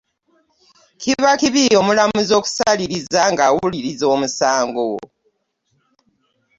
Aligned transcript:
Kiba 1.01 1.31
kibi 1.39 1.63
omulamuzi 1.81 2.31
okusaliriza 2.39 3.21
nga 3.31 3.43
awuliriza 3.49 4.05
omusango.. 4.15 4.87